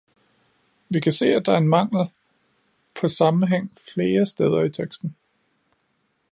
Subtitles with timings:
[0.87, 2.09] Vi kan se, at der er en mangel
[3.01, 5.15] på sammenhæng flere steder i teksten.